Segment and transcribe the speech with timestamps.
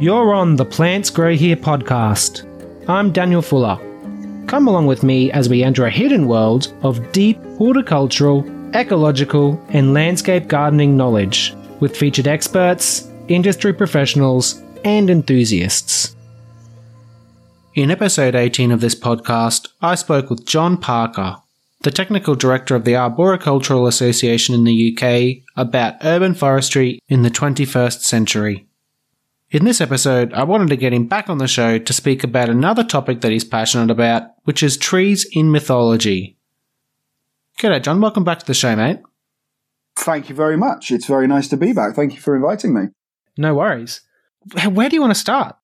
[0.00, 2.46] You're on the Plants Grow Here podcast.
[2.88, 3.76] I'm Daniel Fuller.
[4.46, 9.94] Come along with me as we enter a hidden world of deep horticultural, ecological, and
[9.94, 16.14] landscape gardening knowledge with featured experts, industry professionals, and enthusiasts.
[17.74, 21.38] In episode 18 of this podcast, I spoke with John Parker,
[21.82, 27.30] the technical director of the Arboricultural Association in the UK, about urban forestry in the
[27.30, 28.67] 21st century.
[29.50, 32.50] In this episode, I wanted to get him back on the show to speak about
[32.50, 36.36] another topic that he's passionate about, which is trees in mythology.
[37.58, 38.02] G'day, John.
[38.02, 38.98] Welcome back to the show, mate.
[39.96, 40.90] Thank you very much.
[40.90, 41.96] It's very nice to be back.
[41.96, 42.88] Thank you for inviting me.
[43.38, 44.02] No worries.
[44.70, 45.56] Where do you want to start?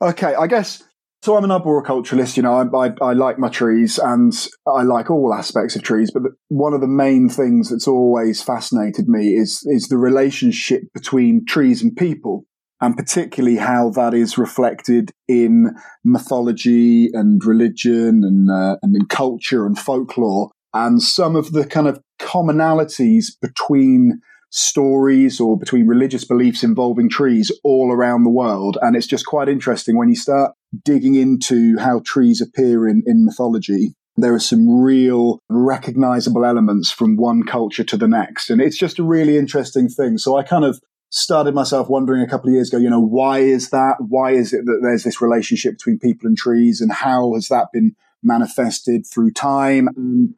[0.00, 0.82] Okay, I guess
[1.20, 1.36] so.
[1.36, 2.38] I'm an arboriculturalist.
[2.38, 4.32] You know, I, I, I like my trees and
[4.66, 6.10] I like all aspects of trees.
[6.10, 11.44] But one of the main things that's always fascinated me is is the relationship between
[11.44, 12.46] trees and people
[12.80, 19.66] and particularly how that is reflected in mythology and religion and, uh, and in culture
[19.66, 24.20] and folklore and some of the kind of commonalities between
[24.50, 28.78] stories or between religious beliefs involving trees all around the world.
[28.80, 30.52] And it's just quite interesting when you start
[30.84, 33.94] digging into how trees appear in, in mythology.
[34.16, 38.50] There are some real recognizable elements from one culture to the next.
[38.50, 40.18] And it's just a really interesting thing.
[40.18, 43.38] So I kind of started myself wondering a couple of years ago, you know, why
[43.38, 43.96] is that?
[44.00, 47.68] Why is it that there's this relationship between people and trees and how has that
[47.72, 49.88] been manifested through time?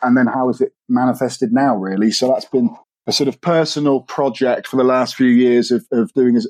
[0.03, 2.11] And then how is it manifested now, really?
[2.11, 2.71] So that's been
[3.07, 6.47] a sort of personal project for the last few years of, of doing as,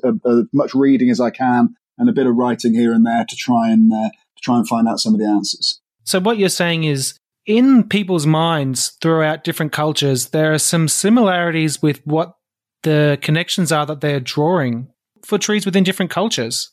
[0.53, 3.69] much reading as I can and a bit of writing here and there to try
[3.69, 5.81] and uh, to try and find out some of the answers.
[6.03, 11.81] So what you're saying is in people's minds throughout different cultures, there are some similarities
[11.81, 12.35] with what
[12.83, 14.89] the connections are that they're drawing
[15.23, 16.71] for trees within different cultures.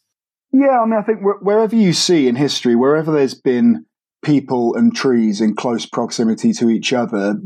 [0.53, 3.85] Yeah, I mean, I think wherever you see in history, wherever there's been
[4.25, 7.39] people and trees in close proximity to each other,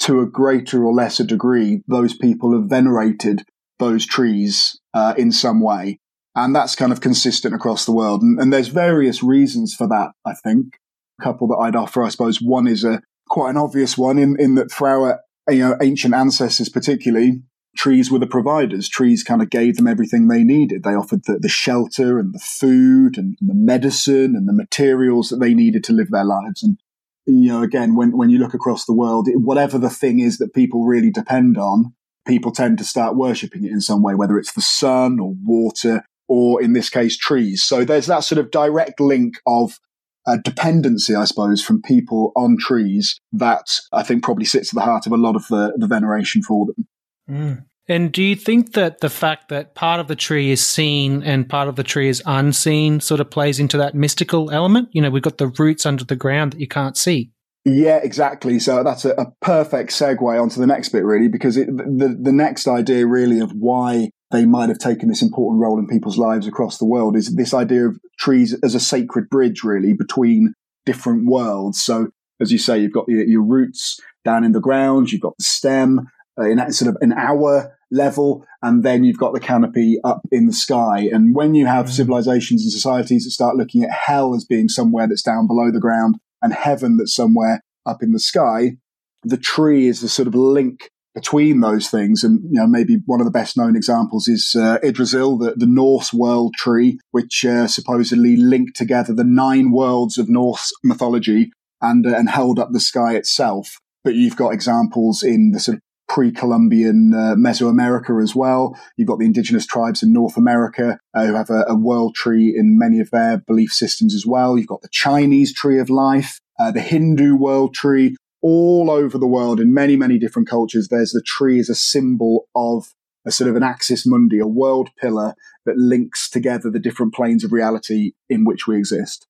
[0.00, 3.42] to a greater or lesser degree, those people have venerated
[3.78, 5.98] those trees uh, in some way.
[6.36, 8.22] And that's kind of consistent across the world.
[8.22, 10.78] And, and, there's various reasons for that, I think.
[11.20, 12.42] A couple that I'd offer, I suppose.
[12.42, 16.14] One is a quite an obvious one in, in that for our you know, ancient
[16.14, 17.42] ancestors, particularly,
[17.76, 18.88] trees were the providers.
[18.88, 20.82] Trees kind of gave them everything they needed.
[20.82, 25.38] They offered the, the shelter and the food and the medicine and the materials that
[25.38, 26.62] they needed to live their lives.
[26.62, 26.78] And,
[27.26, 30.54] you know, again, when, when you look across the world, whatever the thing is that
[30.54, 31.94] people really depend on,
[32.26, 36.04] people tend to start worshipping it in some way, whether it's the sun or water
[36.28, 37.62] or in this case, trees.
[37.62, 39.78] So there's that sort of direct link of
[40.26, 44.84] uh, dependency, I suppose, from people on trees that I think probably sits at the
[44.84, 46.86] heart of a lot of the, the veneration for them.
[47.28, 47.64] Mm.
[47.86, 51.48] And do you think that the fact that part of the tree is seen and
[51.48, 54.88] part of the tree is unseen sort of plays into that mystical element?
[54.92, 57.30] You know, we've got the roots under the ground that you can't see.
[57.66, 58.58] Yeah, exactly.
[58.58, 62.32] So that's a, a perfect segue onto the next bit, really, because it, the the
[62.32, 66.46] next idea, really, of why they might have taken this important role in people's lives
[66.46, 70.52] across the world is this idea of trees as a sacred bridge, really, between
[70.84, 71.82] different worlds.
[71.82, 72.08] So,
[72.38, 75.44] as you say, you've got your, your roots down in the ground, you've got the
[75.44, 76.06] stem,
[76.38, 80.46] uh, in sort of an hour level, and then you've got the canopy up in
[80.46, 81.08] the sky.
[81.12, 81.90] And when you have mm.
[81.90, 85.80] civilizations and societies that start looking at hell as being somewhere that's down below the
[85.80, 88.76] ground and heaven that's somewhere up in the sky,
[89.22, 92.24] the tree is the sort of link between those things.
[92.24, 95.66] And, you know, maybe one of the best known examples is uh, Yggdrasil, the, the
[95.66, 102.04] Norse world tree, which uh, supposedly linked together the nine worlds of Norse mythology and,
[102.06, 103.78] uh, and held up the sky itself.
[104.02, 108.78] But you've got examples in the sort of pre-Columbian uh, Mesoamerica as well.
[108.96, 112.54] You've got the indigenous tribes in North America uh, who have a, a, world tree
[112.56, 114.56] in many of their belief systems as well.
[114.56, 118.16] You've got the Chinese tree of life, uh, the Hindu world tree.
[118.42, 122.46] All over the world, in many, many different cultures, there's the tree as a symbol
[122.54, 122.92] of
[123.24, 125.34] a sort of an axis mundi, a world pillar
[125.64, 129.26] that links together the different planes of reality in which we exist.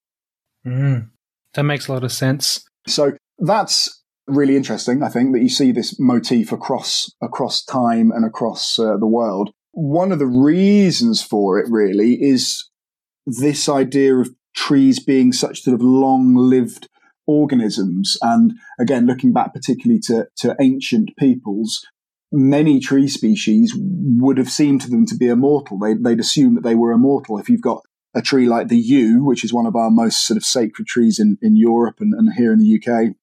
[0.66, 1.10] Mm,
[1.52, 2.64] that makes a lot of sense.
[2.86, 5.02] So that's really interesting.
[5.02, 9.50] I think that you see this motif across across time and across uh, the world.
[9.72, 12.70] One of the reasons for it really is
[13.26, 16.88] this idea of trees being such sort of long-lived
[17.26, 21.84] organisms, and again, looking back particularly to to ancient peoples.
[22.36, 25.78] Many tree species would have seemed to them to be immortal.
[25.78, 27.38] They, they'd assume that they were immortal.
[27.38, 27.82] If you've got
[28.12, 31.20] a tree like the yew, which is one of our most sort of sacred trees
[31.20, 33.14] in, in Europe and, and here in the UK,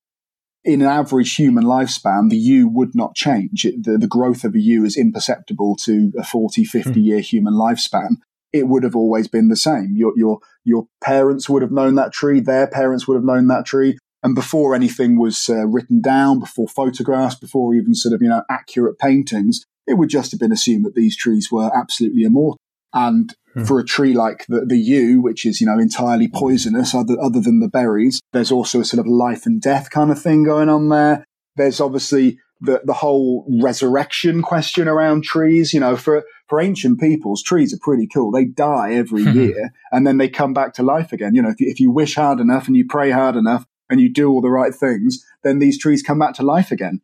[0.63, 3.66] in an average human lifespan, the yew would not change.
[3.66, 7.00] It, the, the, growth of a yew is imperceptible to a 40, 50 hmm.
[7.00, 8.18] year human lifespan.
[8.54, 9.96] it would have always been the same.
[9.96, 13.66] Your, your, your parents would have known that tree, their parents would have known that
[13.66, 13.98] tree.
[14.24, 18.44] And before anything was uh, written down, before photographs, before even sort of, you know,
[18.50, 22.58] accurate paintings, it would just have been assumed that these trees were absolutely immortal.
[22.93, 23.63] And hmm.
[23.63, 27.39] for a tree like the, the yew, which is, you know, entirely poisonous other, other
[27.39, 30.69] than the berries, there's also a sort of life and death kind of thing going
[30.69, 31.25] on there.
[31.55, 35.73] There's obviously the, the whole resurrection question around trees.
[35.73, 38.31] You know, for, for ancient peoples, trees are pretty cool.
[38.31, 39.39] They die every hmm.
[39.39, 41.35] year and then they come back to life again.
[41.35, 43.99] You know, if you, if you wish hard enough and you pray hard enough and
[43.99, 47.01] you do all the right things, then these trees come back to life again.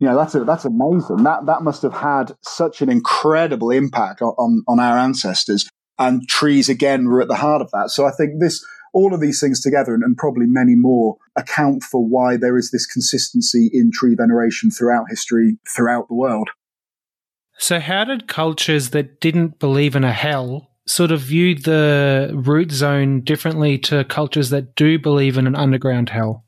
[0.00, 1.24] You know, that's a, that's amazing.
[1.24, 5.68] That that must have had such an incredible impact on, on our ancestors.
[5.98, 7.90] And trees again were at the heart of that.
[7.90, 11.82] So I think this all of these things together and, and, probably many more account
[11.82, 16.48] for why there is this consistency in tree veneration throughout history, throughout the world.
[17.58, 22.72] So, how did cultures that didn't believe in a hell sort of view the root
[22.72, 26.44] zone differently to cultures that do believe in an underground hell?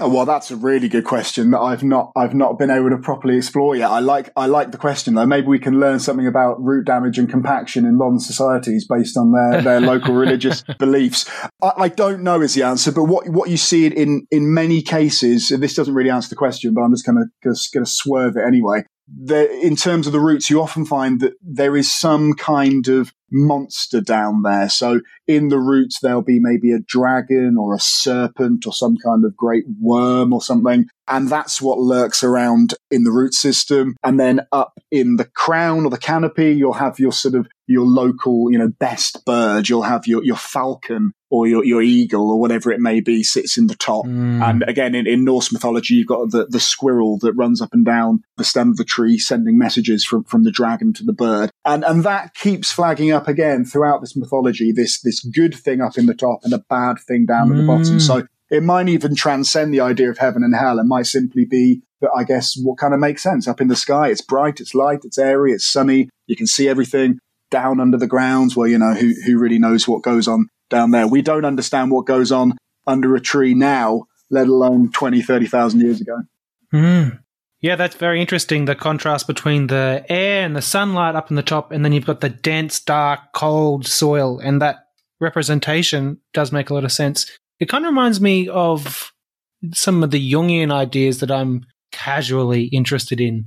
[0.00, 2.98] Oh, well, that's a really good question that I've not I've not been able to
[2.98, 3.90] properly explore yet.
[3.90, 5.26] I like I like the question though.
[5.26, 9.32] Maybe we can learn something about root damage and compaction in modern societies based on
[9.32, 11.28] their, their local religious beliefs.
[11.62, 14.82] I, I, don't know is the answer, but what what you see in in many
[14.82, 18.36] cases, this doesn't really answer the question, but I'm just going to going to swerve
[18.36, 22.34] it anyway the, in terms of the roots, you often find that there is some
[22.34, 24.68] kind of monster down there.
[24.68, 29.24] So in the roots, there'll be maybe a dragon or a serpent or some kind
[29.24, 30.86] of great worm or something.
[31.06, 33.96] And that's what lurks around in the root system.
[34.04, 37.86] And then up in the crown or the canopy, you'll have your sort of your
[37.86, 39.68] local, you know, best bird.
[39.68, 43.58] You'll have your, your falcon or your, your eagle or whatever it may be sits
[43.58, 44.06] in the top.
[44.06, 44.42] Mm.
[44.42, 47.84] And again, in, in Norse mythology, you've got the, the squirrel that runs up and
[47.84, 51.50] down the stem of the tree, sending messages from, from the dragon to the bird.
[51.64, 55.98] And, and that keeps flagging up again throughout this mythology, this, this good thing up
[55.98, 57.52] in the top and a bad thing down mm.
[57.52, 57.96] at the bottom.
[57.96, 58.00] Mm.
[58.00, 60.78] So it might even transcend the idea of heaven and hell.
[60.78, 63.76] It might simply be that I guess what kind of makes sense up in the
[63.76, 64.08] sky.
[64.08, 66.08] It's bright, it's light, it's airy, it's sunny.
[66.26, 67.18] You can see everything
[67.50, 70.90] down under the grounds Well, you know, who, who really knows what goes on down
[70.90, 71.06] there.
[71.06, 72.56] We don't understand what goes on
[72.86, 76.22] under a tree now, let alone 20, 30,000 years ago.
[76.72, 77.18] Mm.
[77.60, 78.64] Yeah, that's very interesting.
[78.64, 82.06] The contrast between the air and the sunlight up in the top, and then you've
[82.06, 84.76] got the dense, dark, cold soil, and that
[85.20, 87.26] representation does make a lot of sense.
[87.58, 89.12] It kind of reminds me of
[89.74, 93.46] some of the Jungian ideas that I'm casually interested in.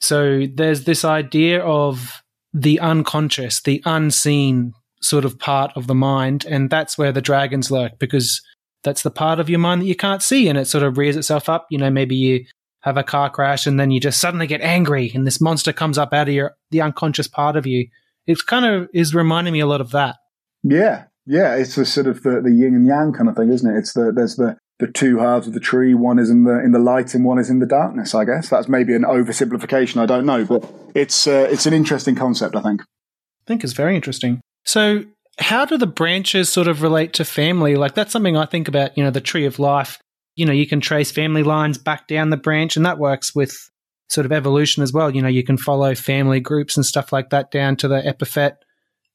[0.00, 6.44] So there's this idea of the unconscious, the unseen sort of part of the mind,
[6.44, 8.42] and that's where the dragons lurk because
[8.84, 11.16] that's the part of your mind that you can't see, and it sort of rears
[11.16, 11.66] itself up.
[11.70, 12.44] You know, maybe you
[12.82, 15.98] have a car crash and then you just suddenly get angry, and this monster comes
[15.98, 17.88] up out of your the unconscious part of you.
[18.26, 20.16] It's kind of is reminding me a lot of that.
[20.62, 23.68] Yeah, yeah, it's the sort of the, the yin and yang kind of thing, isn't
[23.68, 23.78] it?
[23.78, 25.94] It's the there's the the two halves of the tree.
[25.94, 28.14] One is in the in the light, and one is in the darkness.
[28.14, 30.00] I guess that's maybe an oversimplification.
[30.00, 32.56] I don't know, but it's uh, it's an interesting concept.
[32.56, 32.82] I think.
[32.82, 34.40] I think it's very interesting.
[34.64, 35.04] So,
[35.38, 37.74] how do the branches sort of relate to family?
[37.74, 39.98] Like, that's something I think about, you know, the tree of life.
[40.34, 43.70] You know, you can trace family lines back down the branch, and that works with
[44.08, 45.14] sort of evolution as well.
[45.14, 48.56] You know, you can follow family groups and stuff like that down to the epiphyte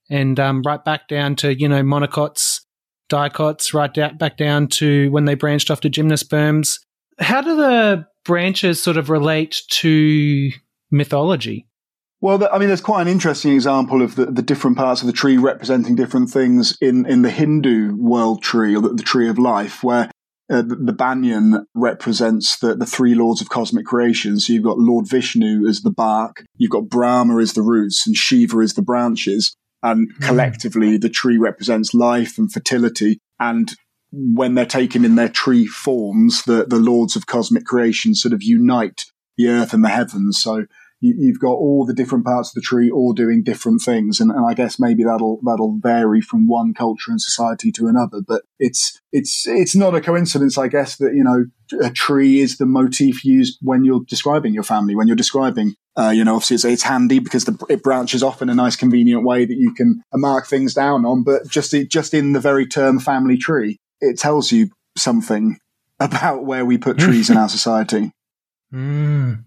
[0.10, 2.62] and um, right back down to, you know, monocots,
[3.10, 6.80] dicots, right back down to when they branched off to gymnosperms.
[7.20, 10.52] How do the branches sort of relate to
[10.92, 11.68] mythology?
[12.20, 15.14] Well, I mean, there's quite an interesting example of the, the different parts of the
[15.14, 19.38] tree representing different things in, in the Hindu world tree or the, the tree of
[19.38, 20.10] life, where
[20.50, 24.40] uh, the, the, banyan represents the, the three lords of cosmic creation.
[24.40, 28.16] So you've got Lord Vishnu as the bark, you've got Brahma as the roots, and
[28.16, 29.56] Shiva as the branches.
[29.84, 30.24] And hmm.
[30.24, 33.20] collectively, the tree represents life and fertility.
[33.40, 33.74] And
[34.12, 38.42] when they're taken in their tree forms, the, the lords of cosmic creation sort of
[38.42, 39.04] unite
[39.38, 40.42] the earth and the heavens.
[40.42, 40.66] So
[41.00, 44.32] you, have got all the different parts of the tree all doing different things, and,
[44.32, 48.22] and, I guess maybe that'll that'll vary from one culture and society to another.
[48.26, 51.46] But it's it's it's not a coincidence, I guess, that you know
[51.82, 55.76] a tree is the motif used when you're describing your family, when you're describing.
[55.96, 58.76] Uh, you know, obviously it's, it's handy because the, it branches off in a nice,
[58.76, 61.24] convenient way that you can mark things down on.
[61.24, 65.60] But just just in the very term family tree, it tells you something
[66.00, 68.12] about where we put trees in our society.
[68.74, 69.44] Mm.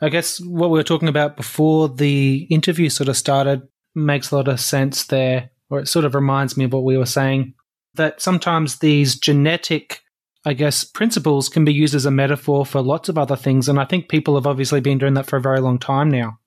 [0.00, 3.62] I guess what we were talking about before the interview sort of started
[3.94, 6.96] makes a lot of sense there, or it sort of reminds me of what we
[6.96, 7.54] were saying
[7.94, 10.00] that sometimes these genetic,
[10.44, 13.68] I guess, principles can be used as a metaphor for lots of other things.
[13.68, 16.38] And I think people have obviously been doing that for a very long time now.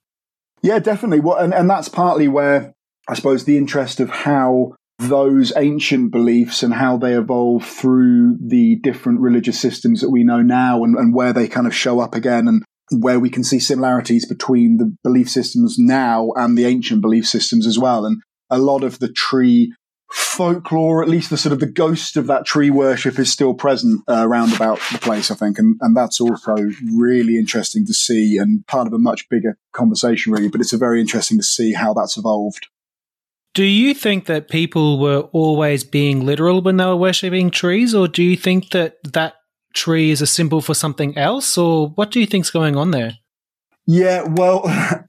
[0.62, 1.20] Yeah, definitely.
[1.20, 2.74] Well, and, and that's partly where
[3.08, 8.78] I suppose, the interest of how those ancient beliefs and how they evolve through the
[8.78, 12.16] different religious systems that we know now and, and where they kind of show up
[12.16, 12.64] again and
[13.00, 17.66] where we can see similarities between the belief systems now and the ancient belief systems
[17.68, 18.06] as well.
[18.06, 19.74] And a lot of the tree
[20.12, 24.02] folklore, at least the sort of the ghost of that tree worship is still present
[24.08, 25.58] uh, around about the place, I think.
[25.58, 26.56] And, and that's also
[26.96, 30.50] really interesting to see and part of a much bigger conversation, really.
[30.50, 32.68] But it's a very interesting to see how that's evolved.
[33.56, 38.08] Do you think that people were always being literal when they were worshipping trees, or
[38.08, 39.36] do you think that that
[39.74, 43.18] tree is a symbol for something else, or what do you think's going on there?
[43.86, 44.64] Yeah, well,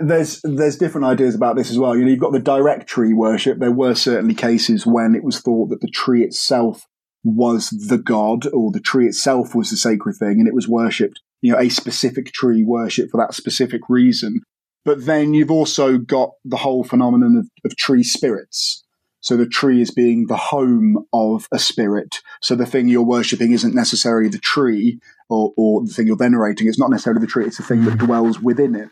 [0.00, 1.96] there's there's different ideas about this as well.
[1.96, 3.58] You know, you've got the direct tree worship.
[3.58, 6.86] There were certainly cases when it was thought that the tree itself
[7.22, 11.20] was the god, or the tree itself was the sacred thing, and it was worshipped.
[11.42, 14.40] You know, a specific tree worship for that specific reason.
[14.84, 18.83] But then you've also got the whole phenomenon of, of tree spirits.
[19.24, 22.20] So the tree is being the home of a spirit.
[22.42, 25.00] So the thing you're worshipping isn't necessarily the tree
[25.30, 26.68] or, or the thing you're venerating.
[26.68, 27.46] It's not necessarily the tree.
[27.46, 28.90] It's the thing that dwells within it.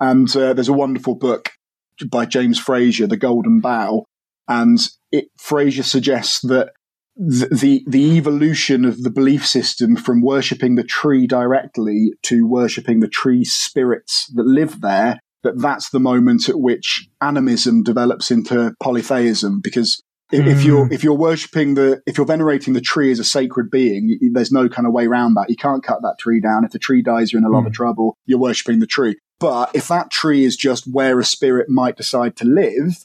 [0.00, 1.50] And uh, there's a wonderful book
[2.08, 4.06] by James Frazer, The Golden Bough,
[4.48, 4.78] and
[5.12, 6.70] it, Frazer suggests that
[7.14, 13.00] the, the, the evolution of the belief system from worshipping the tree directly to worshipping
[13.00, 18.74] the tree spirits that live there that that's the moment at which animism develops into
[18.82, 20.92] polytheism because if, if you're hmm.
[20.92, 24.68] if you're worshipping the if you're venerating the tree as a sacred being, there's no
[24.68, 25.50] kind of way around that.
[25.50, 26.64] You can't cut that tree down.
[26.64, 27.68] If the tree dies, you're in a lot mm.
[27.68, 28.16] of trouble.
[28.26, 29.16] You're worshipping the tree.
[29.38, 33.04] But if that tree is just where a spirit might decide to live,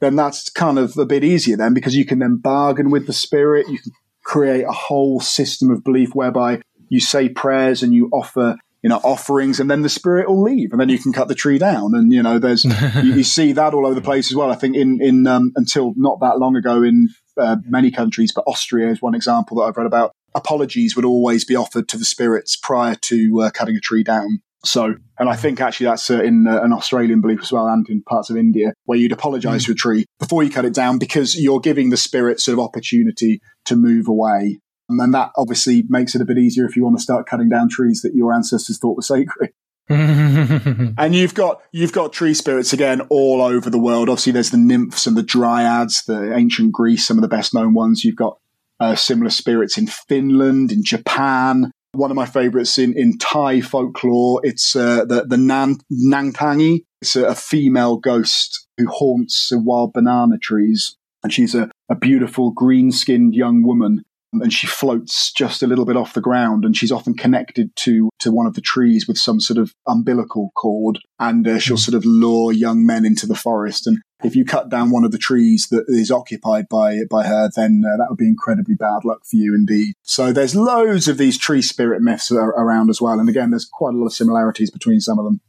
[0.00, 3.12] then that's kind of a bit easier then because you can then bargain with the
[3.12, 3.68] spirit.
[3.68, 3.92] You can
[4.24, 9.00] create a whole system of belief whereby you say prayers and you offer you know
[9.04, 11.94] offerings and then the spirit will leave and then you can cut the tree down
[11.94, 12.64] and you know there's
[13.02, 15.52] you, you, see that all over the place as well i think in in um,
[15.56, 17.08] until not that long ago in
[17.38, 21.44] uh, many countries but austria is one example that i've read about apologies would always
[21.44, 25.36] be offered to the spirits prior to uh, cutting a tree down so, and I
[25.36, 28.36] think actually that's uh, in uh, an Australian belief as well, and in parts of
[28.36, 29.66] India, where you'd apologize mm.
[29.66, 32.64] to a tree before you cut it down because you're giving the spirit sort of
[32.64, 34.60] opportunity to move away.
[34.98, 37.68] And that obviously makes it a bit easier if you want to start cutting down
[37.68, 39.52] trees that your ancestors thought were sacred.
[39.90, 44.08] and you've got you've got tree spirits again all over the world.
[44.08, 47.74] Obviously, there's the nymphs and the dryads, the ancient Greece, some of the best known
[47.74, 48.04] ones.
[48.04, 48.38] You've got
[48.78, 51.72] uh, similar spirits in Finland, in Japan.
[51.92, 56.84] One of my favourites in, in Thai folklore, it's uh, the the Nan, Nangtani.
[57.02, 62.52] It's a, a female ghost who haunts wild banana trees, and she's a, a beautiful
[62.52, 66.76] green skinned young woman and she floats just a little bit off the ground and
[66.76, 70.98] she's often connected to to one of the trees with some sort of umbilical cord
[71.18, 71.80] and uh, she'll hmm.
[71.80, 75.12] sort of lure young men into the forest and if you cut down one of
[75.12, 79.04] the trees that is occupied by by her then uh, that would be incredibly bad
[79.04, 83.18] luck for you indeed so there's loads of these tree spirit myths around as well
[83.18, 85.40] and again there's quite a lot of similarities between some of them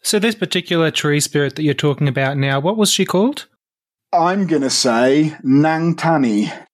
[0.00, 3.46] so this particular tree spirit that you're talking about now what was she called
[4.10, 6.66] I'm going to say Nangtani.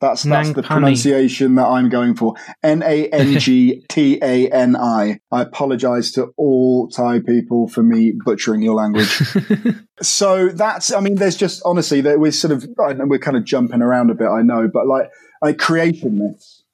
[0.00, 2.34] That's that's the pronunciation that I'm going for.
[2.62, 5.20] N A N G T A N I.
[5.30, 9.20] I apologize to all Thai people for me butchering your language.
[10.00, 13.82] so that's, I mean, there's just honestly, that we're sort of, we're kind of jumping
[13.82, 15.10] around a bit, I know, but like,
[15.42, 16.64] like creation myths,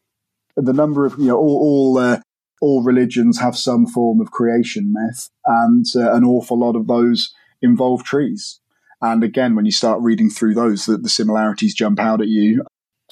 [0.54, 2.21] the number of, you know, all, all, uh,
[2.61, 7.35] all religions have some form of creation myth, and uh, an awful lot of those
[7.61, 8.61] involve trees.
[9.02, 12.64] And again, when you start reading through those, the, the similarities jump out at you.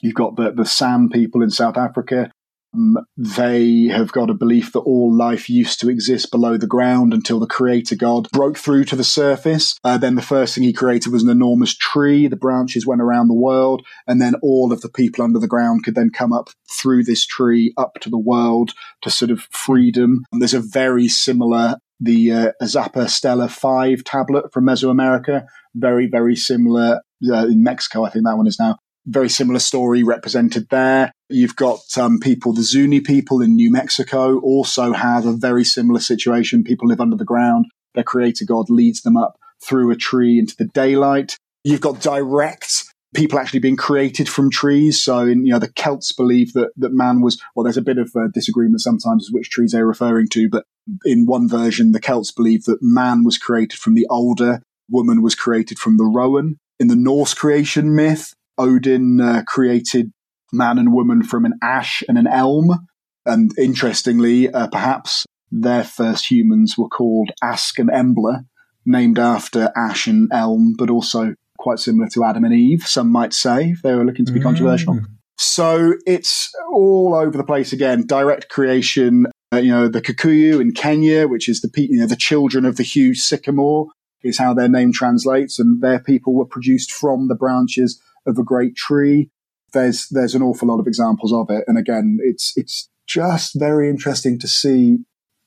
[0.02, 2.30] You've got the, the San people in South Africa.
[2.74, 7.14] Um, they have got a belief that all life used to exist below the ground
[7.14, 9.78] until the creator God broke through to the surface.
[9.84, 12.26] Uh, then the first thing he created was an enormous tree.
[12.26, 15.84] The branches went around the world, and then all of the people under the ground
[15.84, 16.48] could then come up
[16.80, 18.72] through this tree up to the world
[19.02, 20.24] to sort of freedom.
[20.32, 25.46] And there's a very similar the uh, Izapa Stela 5 tablet from Mesoamerica.
[25.76, 30.02] Very, very similar uh, in Mexico, I think that one is now very similar story
[30.02, 31.12] represented there.
[31.28, 36.00] You've got um, people, the Zuni people in New Mexico also have a very similar
[36.00, 36.64] situation.
[36.64, 37.66] People live under the ground.
[37.94, 41.36] Their creator God leads them up through a tree into the daylight.
[41.62, 42.84] You've got direct
[43.14, 45.02] people actually being created from trees.
[45.02, 47.98] So, in, you know, the Celts believe that, that man was, well, there's a bit
[47.98, 50.64] of uh, disagreement sometimes as which trees they're referring to, but
[51.04, 55.34] in one version, the Celts believe that man was created from the alder, woman was
[55.34, 56.58] created from the rowan.
[56.80, 60.12] In the Norse creation myth, Odin uh, created
[60.52, 62.86] man and woman from an ash and an elm.
[63.26, 68.44] And interestingly, uh, perhaps their first humans were called Ask and Embla,
[68.84, 73.32] named after ash and elm, but also quite similar to Adam and Eve, some might
[73.32, 74.44] say, if they were looking to be mm.
[74.44, 75.00] controversial.
[75.38, 78.06] So it's all over the place again.
[78.06, 82.16] Direct creation, uh, you know, the Kikuyu in Kenya, which is the you know the
[82.16, 83.88] children of the huge sycamore,
[84.22, 88.44] is how their name translates, and their people were produced from the branches of a
[88.44, 89.30] great tree.
[89.72, 93.90] There's there's an awful lot of examples of it, and again, it's it's just very
[93.90, 94.98] interesting to see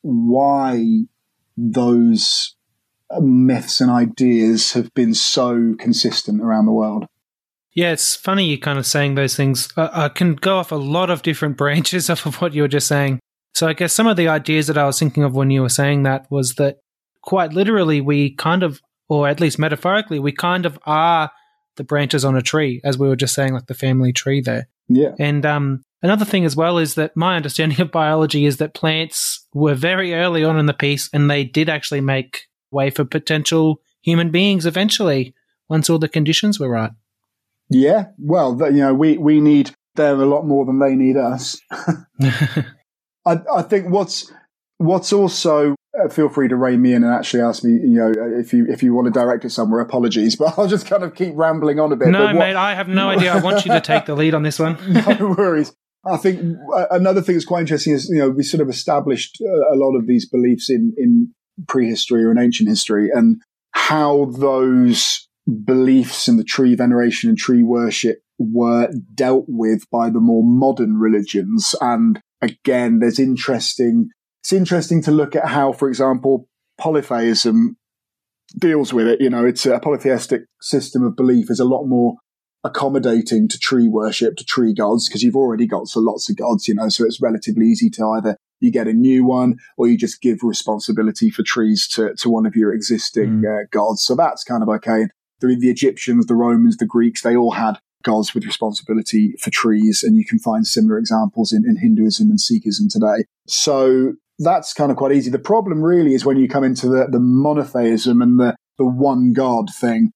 [0.01, 1.03] why
[1.55, 2.55] those
[3.19, 7.05] myths and ideas have been so consistent around the world.
[7.73, 9.69] Yeah, it's funny you kind of saying those things.
[9.77, 12.67] I, I can go off a lot of different branches off of what you were
[12.67, 13.19] just saying.
[13.53, 15.69] So I guess some of the ideas that I was thinking of when you were
[15.69, 16.77] saying that was that
[17.21, 21.31] quite literally we kind of, or at least metaphorically, we kind of are
[21.77, 24.67] the branches on a tree, as we were just saying, like the family tree there.
[24.87, 25.15] Yeah.
[25.19, 29.45] And um, another thing as well is that my understanding of biology is that plants
[29.53, 33.81] were very early on in the piece and they did actually make way for potential
[34.01, 35.33] human beings eventually
[35.69, 36.91] once all the conditions were right.
[37.69, 41.59] Yeah, well, you know, we, we need them a lot more than they need us.
[42.21, 44.31] I, I think what's
[44.77, 45.75] what's also
[46.09, 48.83] feel free to rein me in and actually ask me, you know, if you if
[48.83, 49.81] you want to direct it somewhere.
[49.81, 52.09] Apologies, but I'll just kind of keep rambling on a bit.
[52.09, 53.33] No, what, mate, I have no idea.
[53.33, 54.77] I want you to take the lead on this one.
[54.89, 55.73] no worries.
[56.05, 59.37] I think uh, another thing that's quite interesting is you know we sort of established
[59.41, 61.33] uh, a lot of these beliefs in in
[61.67, 65.27] prehistory or in ancient history and how those
[65.63, 70.97] beliefs in the tree veneration and tree worship were dealt with by the more modern
[70.97, 71.73] religions.
[71.81, 74.09] And again, there's interesting,
[74.47, 77.75] it's interesting to look at how, for example, polytheism
[78.57, 79.19] deals with it.
[79.19, 82.15] You know, it's a polytheistic system of belief is a lot more
[82.63, 86.65] accommodating to tree worship, to tree gods, because you've already got so lots of gods,
[86.69, 89.97] you know, so it's relatively easy to either you get a new one, or you
[89.97, 93.63] just give responsibility for trees to, to one of your existing mm.
[93.63, 94.01] uh, gods.
[94.05, 95.07] So that's kind of okay.
[95.41, 100.03] The, the Egyptians, the Romans, the Greeks, they all had gods with responsibility for trees,
[100.03, 103.25] and you can find similar examples in, in Hinduism and Sikhism today.
[103.45, 105.29] So that's kind of quite easy.
[105.29, 109.33] The problem really is when you come into the, the monotheism and the, the one
[109.33, 110.11] God thing.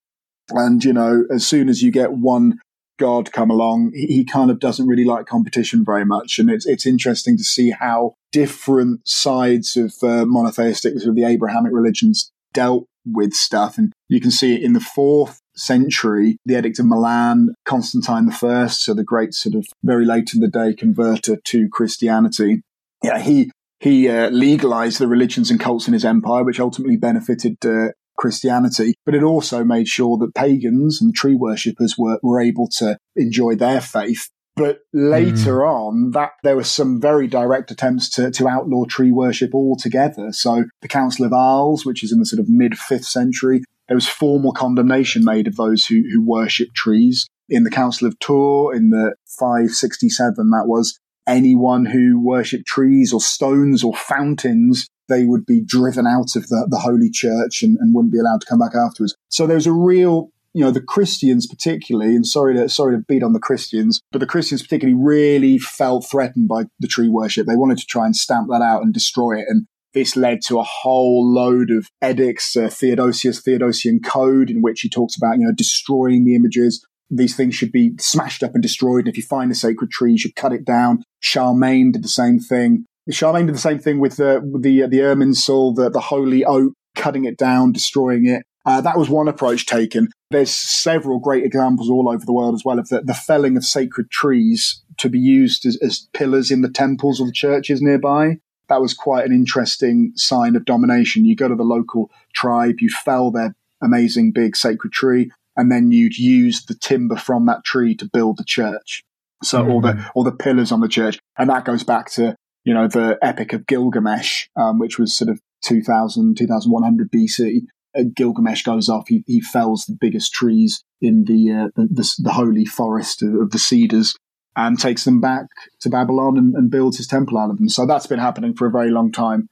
[0.50, 2.58] And, you know, as soon as you get one
[2.98, 6.38] God come along, he, he, kind of doesn't really like competition very much.
[6.38, 11.24] And it's, it's interesting to see how different sides of uh, monotheistic, sort of the
[11.24, 13.78] Abrahamic religions, dealt with stuff.
[13.78, 18.66] And you can see it in the fourth century, the Edict of Milan, Constantine I,
[18.68, 22.62] so the great sort of very late in the day converter to Christianity.
[23.02, 23.50] Yeah, he
[23.82, 28.94] he uh, legalized the religions and cults in his empire, which ultimately benefited uh, Christianity,
[29.04, 33.56] but it also made sure that pagans and tree worshippers were, were able to enjoy
[33.56, 34.30] their faith.
[34.54, 35.68] But later mm.
[35.68, 40.30] on, that there were some very direct attempts to, to outlaw tree worship altogether.
[40.30, 43.96] So the Council of Arles, which is in the sort of mid fifth century, there
[43.96, 47.26] was formal condemnation made of those who, who worship trees.
[47.48, 53.20] In the Council of Tours in the 567, that was anyone who worshipped trees or
[53.20, 57.94] stones or fountains they would be driven out of the, the holy church and, and
[57.94, 59.14] wouldn't be allowed to come back afterwards.
[59.28, 63.22] So there's a real you know the Christians particularly, and sorry to sorry to beat
[63.22, 67.46] on the Christians, but the Christians particularly really felt threatened by the tree worship.
[67.46, 70.58] They wanted to try and stamp that out and destroy it, and this led to
[70.58, 75.46] a whole load of edicts, uh, Theodosius Theodosian Code, in which he talks about you
[75.46, 76.86] know destroying the images.
[77.14, 79.00] These things should be smashed up and destroyed.
[79.00, 81.04] And if you find a sacred tree, you should cut it down.
[81.20, 82.86] Charlemagne did the same thing.
[83.10, 86.72] Charlemagne did the same thing with the with the the Irminsul, the the holy oak,
[86.94, 88.44] cutting it down, destroying it.
[88.64, 90.08] Uh, that was one approach taken.
[90.30, 93.64] There's several great examples all over the world as well of the, the felling of
[93.64, 98.36] sacred trees to be used as, as pillars in the temples or the churches nearby.
[98.68, 101.24] That was quite an interesting sign of domination.
[101.24, 105.92] You go to the local tribe, you fell their amazing big sacred tree, and then
[105.92, 109.02] you'd use the timber from that tree to build the church.
[109.42, 109.70] So mm-hmm.
[109.70, 110.10] all the mm.
[110.14, 113.52] all the pillars on the church, and that goes back to you know, the Epic
[113.52, 117.62] of Gilgamesh, um, which was sort of 2000, 2100 BC.
[117.96, 122.14] Uh, Gilgamesh goes off, he, he fells the biggest trees in the, uh, the, the,
[122.22, 124.14] the, holy forest of the cedars
[124.56, 125.46] and takes them back
[125.80, 127.68] to Babylon and, and builds his temple out of them.
[127.68, 129.48] So that's been happening for a very long time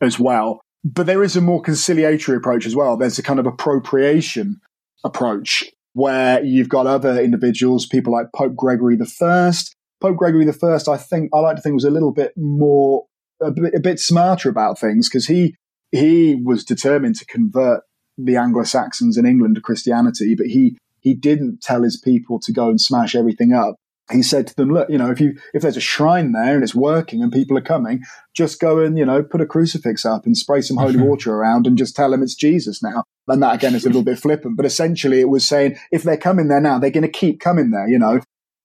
[0.00, 0.60] as well.
[0.84, 2.96] But there is a more conciliatory approach as well.
[2.96, 4.60] There's a kind of appropriation
[5.04, 10.92] approach where you've got other individuals, people like Pope Gregory the First, Pope Gregory I,
[10.92, 13.06] I think I like to think was a little bit more
[13.40, 15.56] a bit, a bit smarter about things because he
[15.92, 17.82] he was determined to convert
[18.18, 22.52] the Anglo Saxons in England to Christianity, but he he didn't tell his people to
[22.52, 23.76] go and smash everything up.
[24.10, 26.62] He said to them, "Look, you know, if you if there's a shrine there and
[26.62, 28.02] it's working and people are coming,
[28.34, 31.66] just go and you know put a crucifix up and spray some holy water around
[31.66, 34.56] and just tell them it's Jesus now." And that again is a little bit flippant,
[34.56, 37.70] but essentially it was saying if they're coming there now, they're going to keep coming
[37.70, 38.20] there, you know,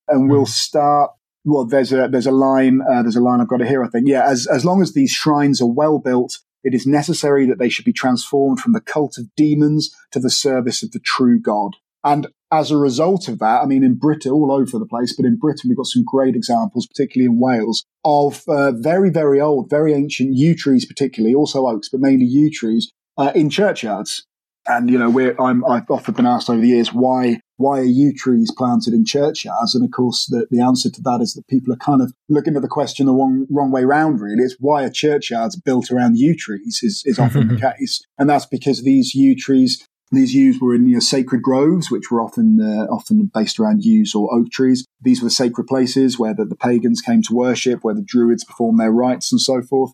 [0.08, 0.46] and we'll hmm.
[0.46, 1.12] start.
[1.44, 3.84] Well, there's a there's a line uh, there's a line I've got to hear.
[3.84, 7.48] I think yeah, as as long as these shrines are well built, it is necessary
[7.48, 11.00] that they should be transformed from the cult of demons to the service of the
[11.00, 11.78] true God.
[12.04, 15.26] And as a result of that, I mean, in Britain, all over the place, but
[15.26, 19.70] in Britain, we've got some great examples, particularly in Wales, of uh, very, very old,
[19.70, 24.26] very ancient yew trees, particularly, also oaks, but mainly yew trees, uh, in churchyards.
[24.72, 27.84] And you know, we're, I'm, I've often been asked over the years why why are
[27.84, 29.76] yew trees planted in churchyards?
[29.76, 32.56] And of course, the, the answer to that is that people are kind of looking
[32.56, 34.22] at the question the wrong wrong way round.
[34.22, 38.30] Really, it's why are churchyards built around yew trees is is often the case, and
[38.30, 42.22] that's because these yew trees these yews were in you know, sacred groves, which were
[42.22, 44.86] often uh, often based around yews or oak trees.
[45.02, 48.80] These were sacred places where the, the pagans came to worship, where the druids performed
[48.80, 49.92] their rites, and so forth.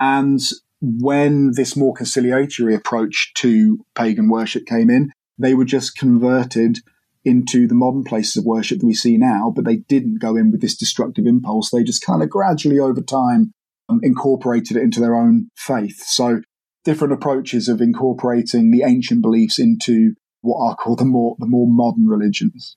[0.00, 0.40] And
[0.80, 6.78] when this more conciliatory approach to pagan worship came in, they were just converted
[7.24, 10.50] into the modern places of worship that we see now, but they didn't go in
[10.50, 11.70] with this destructive impulse.
[11.70, 13.52] They just kind of gradually over time
[13.88, 16.02] um, incorporated it into their own faith.
[16.04, 16.42] So
[16.84, 21.66] different approaches of incorporating the ancient beliefs into what are called the more the more
[21.66, 22.76] modern religions.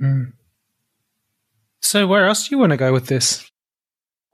[0.00, 0.32] Mm.
[1.80, 3.48] So where else do you want to go with this?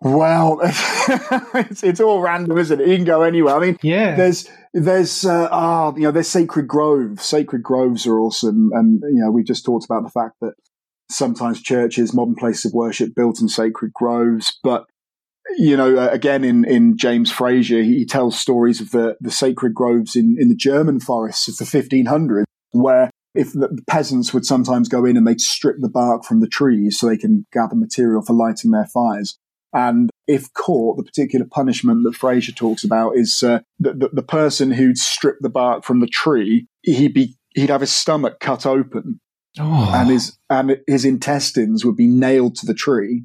[0.05, 2.87] Well, it's, it's, all random, isn't it?
[2.87, 3.57] You can go anywhere.
[3.57, 4.15] I mean, yeah.
[4.15, 7.25] There's there's uh, ah, you know, there's sacred groves.
[7.25, 10.53] Sacred groves are awesome, and you know, we just talked about the fact that
[11.11, 14.59] sometimes churches, modern places of worship, built in sacred groves.
[14.63, 14.85] But
[15.57, 19.75] you know, uh, again in in James Frazer, he tells stories of the the sacred
[19.75, 24.91] groves in in the German forests of the 1500s, where if the peasants would sometimes
[24.91, 28.21] go in and they'd strip the bark from the trees so they can gather material
[28.21, 29.39] for lighting their fires.
[29.75, 34.23] And if caught, the particular punishment that Frazer talks about is uh, that the, the,
[34.23, 38.67] person who'd strip the bark from the tree, he'd be he'd have his stomach cut
[38.67, 39.21] open,
[39.59, 39.93] oh.
[39.93, 43.25] and his and his intestines would be nailed to the tree,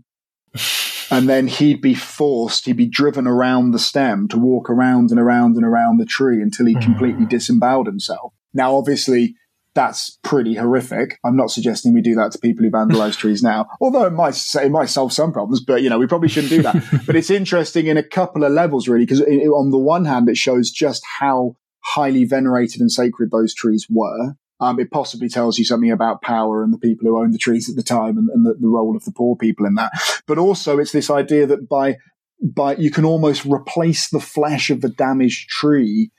[1.11, 5.19] and then he'd be forced, he'd be driven around the stem to walk around and
[5.19, 7.29] around and around the tree until he completely hmm.
[7.29, 8.33] disemboweled himself.
[8.55, 9.35] Now, obviously,
[9.79, 11.17] that's pretty horrific.
[11.23, 14.35] I'm not suggesting we do that to people who vandalize trees now, although it might
[14.35, 15.61] say it might solve some problems.
[15.61, 17.03] But you know, we probably shouldn't do that.
[17.05, 20.35] but it's interesting in a couple of levels, really, because on the one hand, it
[20.35, 24.33] shows just how highly venerated and sacred those trees were.
[24.59, 27.69] Um, it possibly tells you something about power and the people who owned the trees
[27.69, 29.93] at the time and, and the, the role of the poor people in that.
[30.27, 31.95] But also, it's this idea that by
[32.41, 36.11] by you can almost replace the flesh of the damaged tree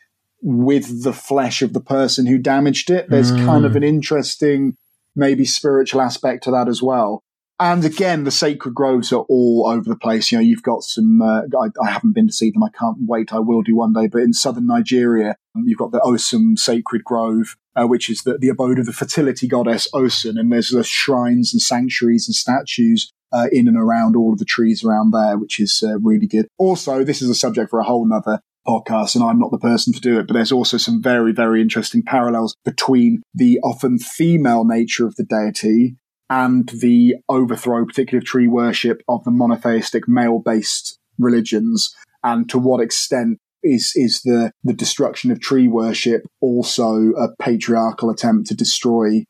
[0.42, 3.08] with the flesh of the person who damaged it.
[3.08, 3.44] There's mm.
[3.44, 4.76] kind of an interesting,
[5.14, 7.22] maybe spiritual aspect to that as well.
[7.58, 10.32] And again, the sacred groves are all over the place.
[10.32, 12.62] You know, you've got some, uh, I, I, haven't been to see them.
[12.62, 13.34] I can't wait.
[13.34, 14.06] I will do one day.
[14.06, 18.48] But in southern Nigeria, you've got the Osun Sacred Grove, uh, which is the, the
[18.48, 20.40] abode of the fertility goddess Osun.
[20.40, 24.46] And there's the shrines and sanctuaries and statues uh, in and around all of the
[24.46, 26.48] trees around there, which is uh, really good.
[26.56, 29.92] Also, this is a subject for a whole nother podcast, and I'm not the person
[29.92, 34.64] to do it, but there's also some very, very interesting parallels between the often female
[34.64, 35.96] nature of the deity
[36.28, 42.58] and the overthrow, particularly of tree worship, of the monotheistic male based religions, and to
[42.58, 48.54] what extent is is the the destruction of tree worship also a patriarchal attempt to
[48.54, 49.24] destroy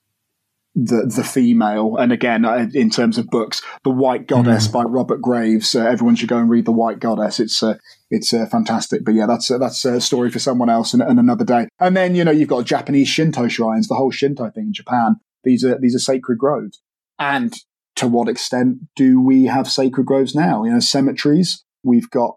[0.75, 1.97] the the female.
[1.97, 4.73] And again, uh, in terms of books, The White Goddess mm.
[4.73, 5.75] by Robert Graves.
[5.75, 7.41] Uh, everyone should go and read The White Goddess.
[7.41, 7.75] It's uh,
[8.11, 9.05] it's uh, fantastic.
[9.05, 11.69] But yeah, that's uh, that's a story for someone else and, and, another day.
[11.79, 15.17] And then you know you've got Japanese Shinto shrines, the whole Shinto thing in Japan.
[15.45, 16.83] These are these are sacred groves.
[17.19, 17.55] And
[17.97, 20.65] to what extent do we have sacred groves now?
[20.65, 21.65] You know, cemeteries.
[21.83, 22.37] We've got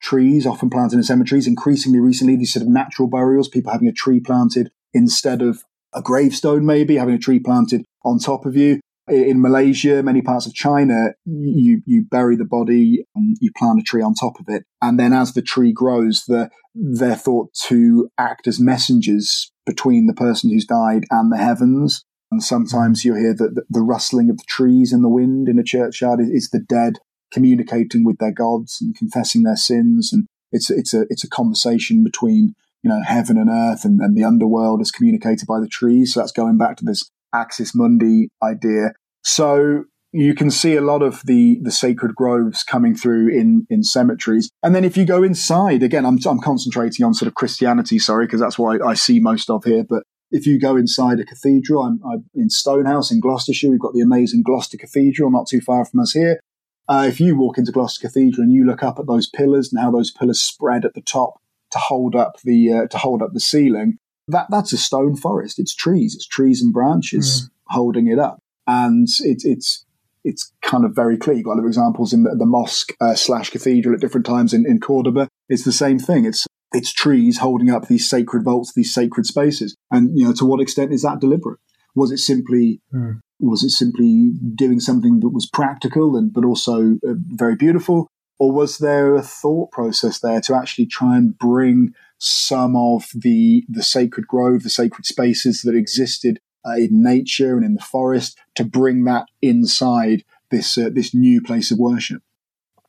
[0.00, 1.46] trees often planted in cemeteries.
[1.46, 5.62] Increasingly recently, these sort of natural burials, people having a tree planted instead of
[5.94, 8.80] a gravestone, maybe having a tree planted on top of you.
[9.08, 13.82] In Malaysia, many parts of China, you, you bury the body, and you plant a
[13.82, 14.64] tree on top of it.
[14.82, 20.14] And then as the tree grows, the, they're thought to act as messengers between the
[20.14, 22.04] person who's died and the heavens.
[22.32, 25.64] And sometimes you hear that the, rustling of the trees in the wind in a
[25.64, 26.98] churchyard is, is the dead
[27.32, 30.12] communicating with their gods and confessing their sins.
[30.12, 34.16] And it's, it's a, it's a conversation between you know, heaven and earth and, and
[34.16, 36.14] the underworld is communicated by the trees.
[36.14, 37.10] So that's going back to this
[37.40, 38.92] axis mundi idea.
[39.22, 43.82] So you can see a lot of the the sacred groves coming through in in
[43.82, 44.50] cemeteries.
[44.62, 48.26] And then if you go inside, again, I'm I'm concentrating on sort of Christianity, sorry,
[48.26, 49.84] because that's what I, I, see most of here.
[49.88, 53.70] But if you go inside a cathedral, I'm, I'm, in Stonehouse in Gloucestershire.
[53.70, 56.40] We've got the amazing Gloucester Cathedral, not too far from us here.
[56.88, 59.82] Uh, if you walk into Gloucester Cathedral and you look up at those pillars and
[59.82, 61.40] how those pillars spread at the top
[61.72, 63.98] to hold up the uh, to hold up the ceiling.
[64.28, 65.58] That that's a stone forest.
[65.58, 66.14] It's trees.
[66.14, 67.74] It's trees and branches mm.
[67.74, 69.84] holding it up, and it, it's
[70.24, 71.36] it's kind of very clear.
[71.36, 74.66] You've got other examples in the, the mosque uh, slash cathedral at different times in,
[74.66, 75.28] in Cordoba.
[75.48, 76.24] It's the same thing.
[76.24, 80.44] It's it's trees holding up these sacred vaults, these sacred spaces, and you know to
[80.44, 81.60] what extent is that deliberate?
[81.94, 83.20] Was it simply mm.
[83.38, 88.08] was it simply doing something that was practical and but also uh, very beautiful,
[88.38, 93.64] or was there a thought process there to actually try and bring some of the
[93.68, 98.38] the sacred grove, the sacred spaces that existed uh, in nature and in the forest,
[98.54, 102.22] to bring that inside this uh, this new place of worship.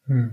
[0.06, 0.28] Hmm.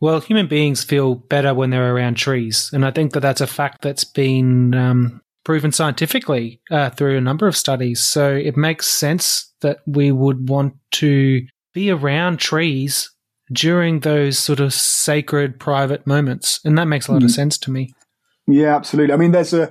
[0.00, 3.46] Well, human beings feel better when they're around trees, and I think that that's a
[3.46, 8.00] fact that's been um, proven scientifically uh, through a number of studies.
[8.00, 13.10] So it makes sense that we would want to be around trees
[13.52, 16.60] during those sort of sacred private moments.
[16.64, 17.24] And that makes a lot mm.
[17.24, 17.34] of hmm.
[17.34, 17.92] sense to me.
[18.46, 19.14] Yeah, absolutely.
[19.14, 19.70] I mean, there's a,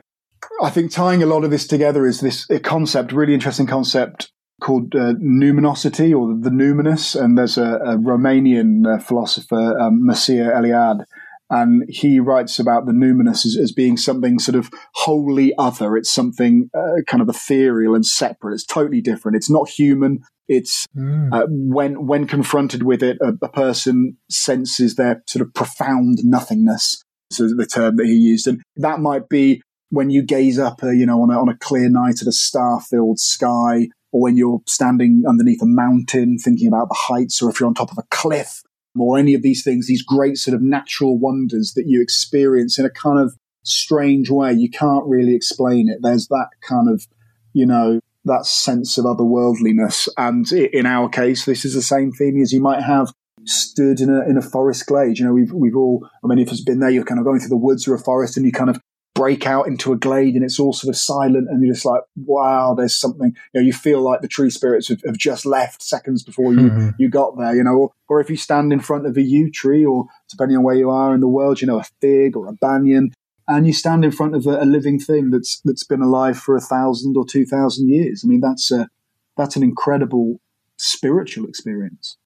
[0.61, 4.93] I think tying a lot of this together is this concept, really interesting concept called
[4.95, 7.19] uh, numinosity or the numinous.
[7.19, 11.05] And there's a, a Romanian uh, philosopher, um, Mircea Eliade,
[11.49, 15.97] and he writes about the numinous as, as, being something sort of wholly other.
[15.97, 18.53] It's something uh, kind of ethereal and separate.
[18.53, 19.35] It's totally different.
[19.35, 20.19] It's not human.
[20.47, 21.29] It's mm.
[21.31, 27.03] uh, when when confronted with it, a, a, person senses their sort of profound nothingness.
[27.31, 30.89] So the term that he used, and that might be when you gaze up, uh,
[30.89, 34.61] you know, on a, on a clear night at a star-filled sky, or when you're
[34.67, 38.07] standing underneath a mountain thinking about the heights, or if you're on top of a
[38.09, 38.61] cliff,
[38.97, 42.85] or any of these things, these great sort of natural wonders that you experience in
[42.85, 44.51] a kind of strange way.
[44.53, 45.99] You can't really explain it.
[46.01, 47.07] There's that kind of,
[47.53, 50.09] you know, that sense of otherworldliness.
[50.17, 53.13] And in our case, this is the same theme as you might have
[53.49, 55.19] stood in a in a forest glade.
[55.19, 56.89] You know, we've we've all, many of us been there.
[56.89, 58.79] You're kind of going through the woods or a forest, and you kind of
[59.15, 62.01] break out into a glade, and it's all sort of silent, and you're just like,
[62.25, 63.35] wow, there's something.
[63.53, 66.69] You know, you feel like the tree spirits have, have just left seconds before you
[66.69, 66.89] mm-hmm.
[66.97, 67.55] you got there.
[67.55, 70.57] You know, or, or if you stand in front of a yew tree, or depending
[70.57, 73.11] on where you are in the world, you know, a fig or a banyan,
[73.47, 76.55] and you stand in front of a, a, living thing that's that's been alive for
[76.55, 78.23] a thousand or two thousand years.
[78.23, 78.87] I mean, that's a
[79.35, 80.39] that's an incredible
[80.77, 82.17] spiritual experience.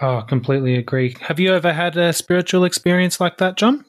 [0.00, 1.16] Oh, completely agree.
[1.20, 3.84] Have you ever had a spiritual experience like that, John?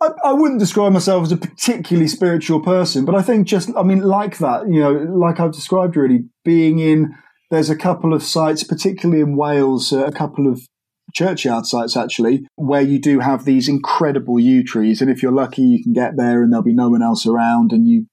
[0.00, 3.82] I, I, wouldn't describe myself as a particularly spiritual person, but I think just, I
[3.82, 7.14] mean, like that, you know, like I've described really, being in,
[7.50, 10.60] there's a couple of sites, particularly in Wales, uh, a couple of
[11.14, 15.00] churchyard sites actually, where you do have these incredible yew trees.
[15.00, 17.72] And if you're lucky, you can get there and there'll be no one else around
[17.72, 18.06] and you,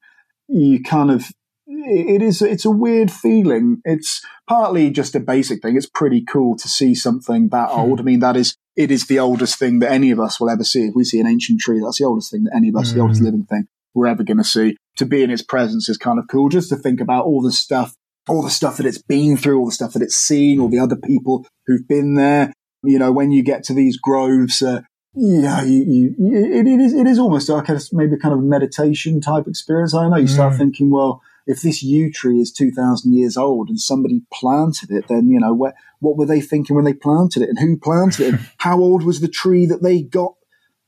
[0.47, 1.27] you kind of,
[1.67, 3.81] it is, it's a weird feeling.
[3.85, 5.75] It's partly just a basic thing.
[5.75, 7.79] It's pretty cool to see something that hmm.
[7.79, 7.99] old.
[7.99, 10.63] I mean, that is, it is the oldest thing that any of us will ever
[10.63, 10.85] see.
[10.85, 12.95] If we see an ancient tree, that's the oldest thing that any of us, mm.
[12.95, 13.25] the oldest hmm.
[13.25, 14.77] living thing we're ever going to see.
[14.97, 16.49] To be in its presence is kind of cool.
[16.49, 17.95] Just to think about all the stuff
[18.27, 20.79] all the stuff that it's been through, all the stuff that it's seen, all the
[20.79, 22.51] other people who've been there,
[22.83, 24.81] you know, when you get to these groves, uh,
[25.13, 29.21] yeah, you, you, it, it is it is almost like a, maybe kind of meditation
[29.21, 29.93] type experience.
[29.93, 30.57] I know you start mm.
[30.57, 35.07] thinking, well, if this yew tree is two thousand years old and somebody planted it,
[35.07, 38.21] then you know what what were they thinking when they planted it, and who planted
[38.21, 40.33] it, and how old was the tree that they got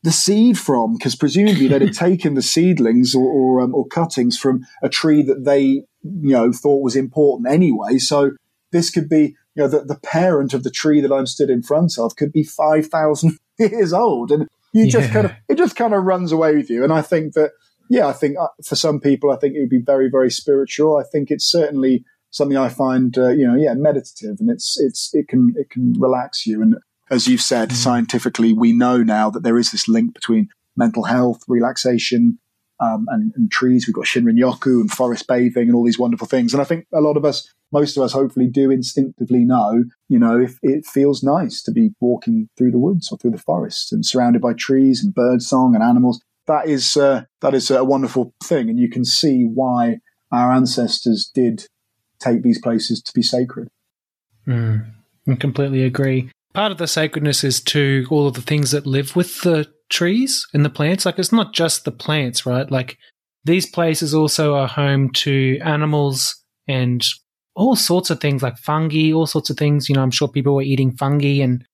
[0.04, 0.94] the seed from?
[0.94, 5.22] Because presumably they'd have taken the seedlings or or, um, or cuttings from a tree
[5.24, 7.98] that they you know thought was important anyway.
[7.98, 8.32] So
[8.72, 11.64] this could be you know, the, the parent of the tree that I'm stood in
[11.64, 14.32] front of could be 5,000 years old.
[14.32, 14.92] And you yeah.
[14.92, 16.84] just kind of, it just kind of runs away with you.
[16.84, 17.54] And I think that,
[17.90, 20.98] yeah, I think uh, for some people, I think it would be very, very spiritual.
[20.98, 25.10] I think it's certainly something I find, uh, you know, yeah, meditative and it's, it's,
[25.14, 26.62] it can, it can relax you.
[26.62, 26.76] And
[27.10, 27.74] as you've said, mm.
[27.74, 32.40] scientifically, we know now that there is this link between mental health, relaxation,
[32.80, 33.88] um, and, and, trees.
[33.88, 36.54] We've got Shinrin Yoku and forest bathing and all these wonderful things.
[36.54, 40.20] And I think a lot of us, most of us, hopefully do instinctively know, you
[40.20, 43.92] know, if it feels nice to be walking through the woods or through the forest
[43.92, 46.22] and surrounded by trees and bird song and animals.
[46.48, 50.00] That is uh, that is a wonderful thing, and you can see why
[50.32, 51.66] our ancestors did
[52.20, 53.68] take these places to be sacred.
[54.48, 54.86] Mm,
[55.28, 56.32] I completely agree.
[56.54, 60.46] Part of the sacredness is to all of the things that live with the trees
[60.54, 61.06] and the plants.
[61.06, 62.70] Like it's not just the plants, right?
[62.70, 62.98] Like
[63.44, 66.36] these places also are home to animals
[66.68, 67.06] and
[67.56, 69.90] all sorts of things like fungi, all sorts of things.
[69.90, 71.66] You know, I'm sure people were eating fungi and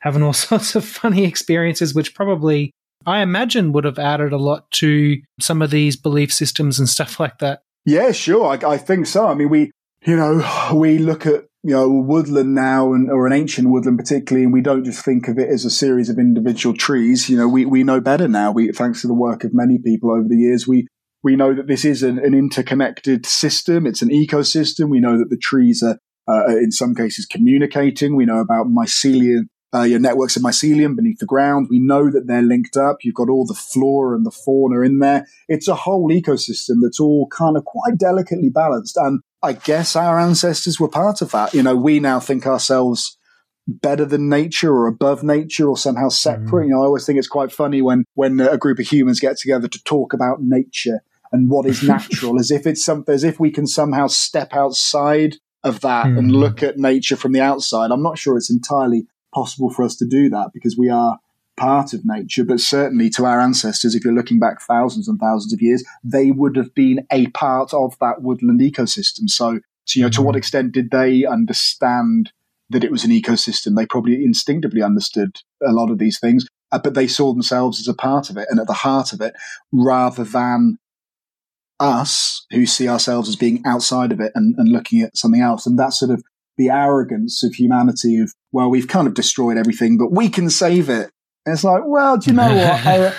[0.00, 2.72] having all sorts of funny experiences, which probably
[3.06, 7.20] I imagine would have added a lot to some of these belief systems and stuff
[7.20, 7.62] like that.
[7.84, 8.46] Yeah, sure.
[8.46, 9.26] I, I think so.
[9.26, 9.70] I mean, we,
[10.04, 14.44] you know, we look at you know, woodland now and, or an ancient woodland particularly,
[14.44, 17.30] and we don't just think of it as a series of individual trees.
[17.30, 18.52] You know, we, we know better now.
[18.52, 20.86] We, thanks to the work of many people over the years, we,
[21.22, 23.86] We know that this is an, an interconnected system.
[23.86, 24.90] It's an ecosystem.
[24.90, 28.14] We know that the trees are, uh, in some cases, communicating.
[28.14, 31.66] We know about mycelium, uh, your networks of mycelium beneath the ground.
[31.68, 32.98] We know that they're linked up.
[33.02, 35.26] You've got all the flora and the fauna in there.
[35.48, 38.96] It's a whole ecosystem that's all kind of quite delicately balanced.
[38.96, 41.54] And I guess our ancestors were part of that.
[41.54, 43.18] You know, we now think ourselves
[43.66, 46.64] better than nature or above nature or somehow separate.
[46.64, 46.68] Mm.
[46.68, 49.38] You know, I always think it's quite funny when when a group of humans get
[49.38, 51.00] together to talk about nature
[51.32, 55.36] and what is natural, as if it's something, as if we can somehow step outside
[55.64, 56.18] of that mm.
[56.18, 57.90] and look at nature from the outside.
[57.90, 61.18] I'm not sure it's entirely possible for us to do that because we are
[61.56, 65.52] part of nature, but certainly to our ancestors, if you're looking back thousands and thousands
[65.52, 69.28] of years, they would have been a part of that woodland ecosystem.
[69.28, 70.38] So, so you know, to what mm.
[70.38, 72.32] extent did they understand
[72.70, 73.76] that it was an ecosystem.
[73.76, 77.88] They probably instinctively understood a lot of these things, uh, but they saw themselves as
[77.88, 79.34] a part of it and at the heart of it
[79.72, 80.78] rather than
[81.78, 85.66] us who see ourselves as being outside of it and, and looking at something else.
[85.66, 86.24] And that sort of
[86.56, 90.88] the arrogance of humanity of, well, we've kind of destroyed everything, but we can save
[90.88, 91.10] it.
[91.46, 92.86] And it's like, well, do you know what?
[92.86, 93.14] I,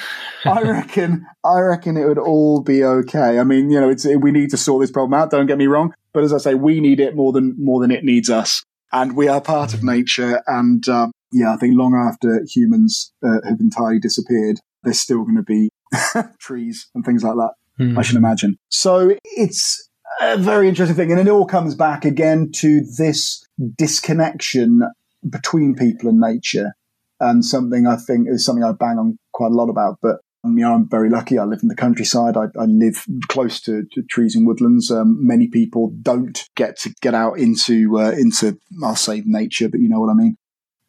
[0.45, 3.39] I reckon, I reckon it would all be okay.
[3.39, 5.31] I mean, you know, it's, we need to sort this problem out.
[5.31, 5.93] Don't get me wrong.
[6.13, 8.63] But as I say, we need it more than, more than it needs us
[8.95, 10.41] and we are part of nature.
[10.47, 15.35] And um, yeah, I think long after humans uh, have entirely disappeared, there's still going
[15.35, 15.69] to be
[16.39, 17.53] trees and things like that.
[17.79, 17.97] Mm.
[17.97, 18.57] I should imagine.
[18.69, 19.89] So it's
[20.21, 23.45] a very interesting thing, and it all comes back again to this
[23.77, 24.81] disconnection
[25.29, 26.73] between people and nature,
[27.19, 30.57] and something I think is something I bang on quite a lot about, but um,
[30.57, 31.39] you know, I'm very lucky.
[31.39, 32.37] I live in the countryside.
[32.37, 34.91] I, I live close to, to, trees and woodlands.
[34.91, 39.79] Um, many people don't get to get out into uh, into I'll say nature, but
[39.79, 40.37] you know what I mean.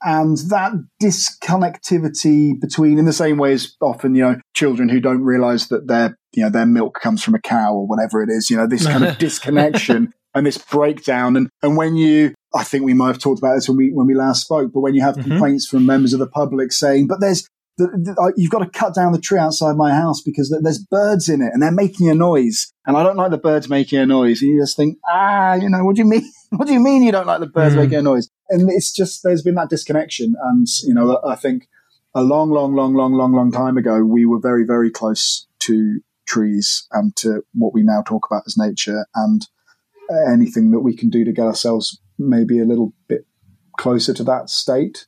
[0.02, 5.22] And that disconnectivity between, in the same way as often, you know, children who don't
[5.22, 8.50] realize that their, you know, their milk comes from a cow or whatever it is,
[8.50, 11.34] you know, this kind of disconnection and this breakdown.
[11.34, 14.06] And, and when you, I think we might have talked about this when we, when
[14.06, 15.30] we last spoke, but when you have mm-hmm.
[15.30, 18.94] complaints from members of the public saying, but there's, the, the, you've got to cut
[18.94, 22.14] down the tree outside my house because there's birds in it and they're making a
[22.14, 22.72] noise.
[22.86, 24.40] And I don't like the birds making a noise.
[24.42, 26.30] And you just think, ah, you know, what do you mean?
[26.50, 27.78] what do you mean you don't like the birds mm.
[27.78, 28.28] making a noise?
[28.48, 30.34] And it's just, there's been that disconnection.
[30.42, 31.68] And, you know, I think
[32.14, 36.00] a long, long, long, long, long, long time ago, we were very, very close to
[36.26, 39.48] trees and to what we now talk about as nature and
[40.28, 43.26] anything that we can do to get ourselves maybe a little bit
[43.78, 45.06] closer to that state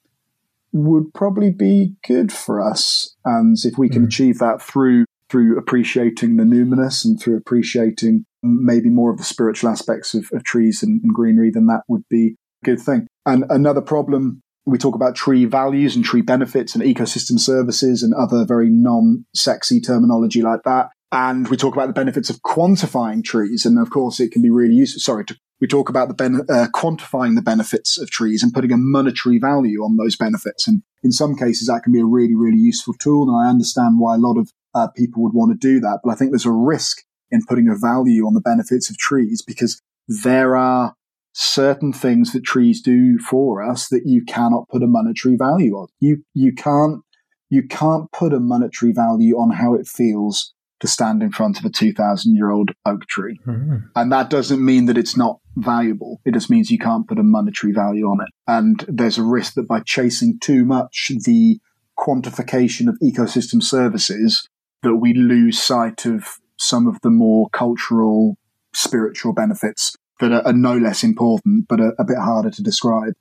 [0.72, 3.16] would probably be good for us.
[3.24, 4.06] And if we can mm.
[4.06, 9.68] achieve that through through appreciating the numinous and through appreciating maybe more of the spiritual
[9.68, 13.06] aspects of, of trees and, and, greenery, then that would be a good thing.
[13.26, 18.14] And another problem we talk about tree values and tree benefits and ecosystem services and
[18.14, 20.88] other very non-sexy terminology like that.
[21.10, 23.64] And we talk about the benefits of quantifying trees.
[23.64, 25.00] And of course, it can be really useful.
[25.00, 28.72] Sorry, to we talk about the ben- uh, quantifying the benefits of trees and putting
[28.72, 30.68] a monetary value on those benefits.
[30.68, 33.28] And in some cases, that can be a really, really useful tool.
[33.28, 36.00] And I understand why a lot of uh, people would want to do that.
[36.04, 39.42] But I think there's a risk in putting a value on the benefits of trees
[39.42, 40.94] because there are
[41.32, 45.88] certain things that trees do for us that you cannot put a monetary value on.
[46.00, 47.02] You, you can't,
[47.50, 51.64] you can't put a monetary value on how it feels to stand in front of
[51.64, 53.38] a 2000 year old oak tree.
[53.46, 53.76] Mm-hmm.
[53.96, 56.20] And that doesn't mean that it's not valuable.
[56.24, 58.28] It just means you can't put a monetary value on it.
[58.46, 61.58] And there's a risk that by chasing too much the
[61.98, 64.48] quantification of ecosystem services,
[64.82, 68.36] that we lose sight of some of the more cultural,
[68.72, 73.14] spiritual benefits that are, are no less important, but are a bit harder to describe.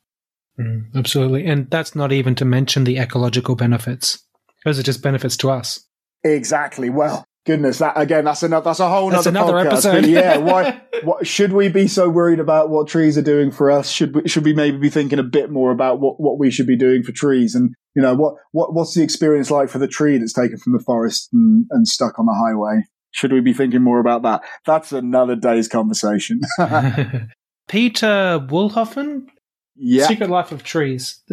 [0.59, 1.45] Mm, absolutely.
[1.45, 4.23] And that's not even to mention the ecological benefits.
[4.65, 5.85] Those are just benefits to us.
[6.23, 6.89] Exactly.
[6.89, 9.67] Well, Goodness, that again, that's another that's a whole that's another podcast.
[9.67, 10.05] episode.
[10.07, 13.89] yeah, why what should we be so worried about what trees are doing for us?
[13.89, 16.67] Should we should we maybe be thinking a bit more about what, what we should
[16.67, 19.87] be doing for trees and you know what, what what's the experience like for the
[19.87, 22.83] tree that's taken from the forest and, and stuck on the highway?
[23.11, 24.41] Should we be thinking more about that?
[24.65, 26.41] That's another day's conversation.
[27.69, 29.27] Peter Woolhoffen?
[29.77, 30.07] Yeah.
[30.07, 31.23] Secret Life of Trees.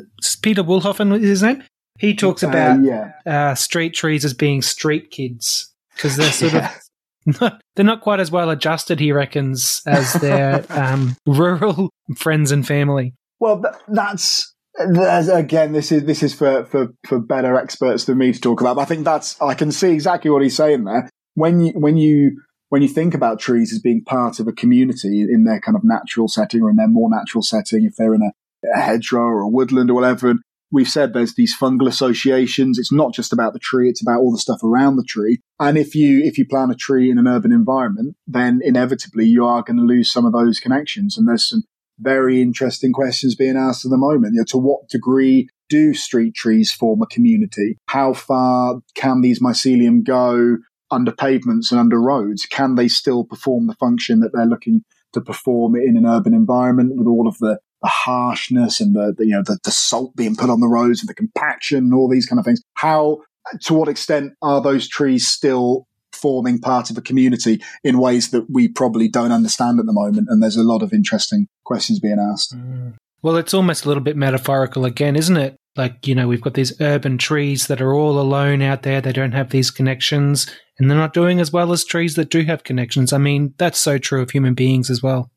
[0.42, 1.64] Peter Woolhoffen is his name?
[1.98, 3.10] He talks uh, about uh, yeah.
[3.26, 6.74] uh, street trees as being street kids because they're sort yeah.
[6.74, 6.84] of
[7.40, 12.66] not, they're not quite as well adjusted, he reckons, as their um, rural friends and
[12.66, 13.14] family.
[13.40, 18.32] Well, th- that's again, this is this is for, for for better experts than me
[18.32, 18.76] to talk about.
[18.76, 21.08] But I think that's I can see exactly what he's saying there.
[21.34, 25.22] When you when you when you think about trees as being part of a community
[25.22, 28.22] in their kind of natural setting or in their more natural setting, if they're in
[28.22, 28.32] a,
[28.76, 30.40] a hedgerow or a woodland or whatever, and
[30.70, 32.78] we've said there's these fungal associations.
[32.78, 35.40] It's not just about the tree; it's about all the stuff around the tree.
[35.60, 39.44] And if you if you plant a tree in an urban environment, then inevitably you
[39.44, 41.16] are going to lose some of those connections.
[41.16, 41.64] And there's some
[41.98, 44.34] very interesting questions being asked at the moment.
[44.34, 47.78] You know, to what degree do street trees form a community?
[47.88, 50.58] How far can these mycelium go
[50.90, 52.46] under pavements and under roads?
[52.46, 56.92] Can they still perform the function that they're looking to perform in an urban environment
[56.96, 60.34] with all of the, the harshness and the, the you know the, the salt being
[60.34, 62.62] put on the roads and the compaction and all these kind of things?
[62.74, 63.20] How
[63.60, 68.46] to what extent are those trees still forming part of a community in ways that
[68.50, 70.28] we probably don't understand at the moment?
[70.30, 72.56] And there's a lot of interesting questions being asked.
[72.56, 72.94] Mm.
[73.22, 75.56] Well, it's almost a little bit metaphorical again, isn't it?
[75.76, 79.00] Like, you know, we've got these urban trees that are all alone out there.
[79.00, 80.46] They don't have these connections
[80.78, 83.12] and they're not doing as well as trees that do have connections.
[83.12, 85.30] I mean, that's so true of human beings as well.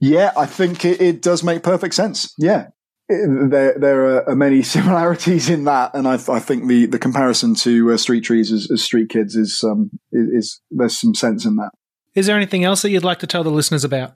[0.00, 2.34] Yeah, I think it, it does make perfect sense.
[2.38, 2.68] Yeah.
[3.08, 7.92] there, there are many similarities in that, and I, I think the, the comparison to
[7.92, 11.56] uh, street trees as, as, street kids is, um, is, is there's some sense in
[11.56, 11.70] that.
[12.14, 14.14] Is there anything else that you'd like to tell the listeners about?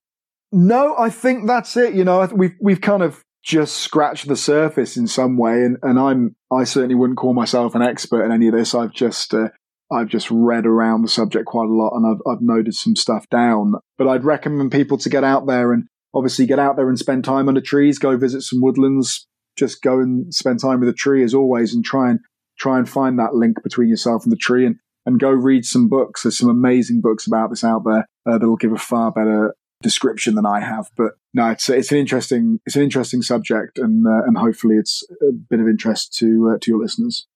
[0.53, 1.95] No, I think that's it.
[1.95, 5.99] You know, we've we've kind of just scratched the surface in some way, and, and
[5.99, 8.74] I'm I certainly wouldn't call myself an expert in any of this.
[8.74, 9.49] I've just uh,
[9.93, 13.28] I've just read around the subject quite a lot, and I've I've noted some stuff
[13.30, 13.74] down.
[13.99, 17.24] But I'd recommend people to get out there and obviously get out there and spend
[17.24, 17.99] time under trees.
[17.99, 19.26] Go visit some woodlands.
[19.57, 22.20] Just go and spend time with a tree as always, and try and
[22.59, 24.76] try and find that link between yourself and the tree, and
[25.07, 26.22] and go read some books.
[26.22, 30.35] There's some amazing books about this out there uh, that'll give a far better description
[30.35, 30.91] than I have.
[30.97, 35.05] But no, it's it's an interesting it's an interesting subject, and uh, and hopefully it's
[35.22, 37.26] a bit of interest to uh, to your listeners.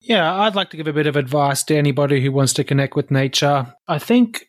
[0.00, 2.94] Yeah, I'd like to give a bit of advice to anybody who wants to connect
[2.94, 3.74] with nature.
[3.88, 4.46] I think